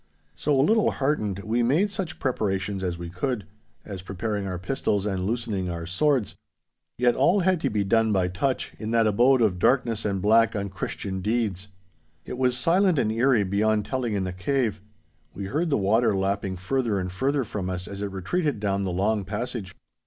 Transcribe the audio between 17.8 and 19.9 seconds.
as it retreated down the long passage.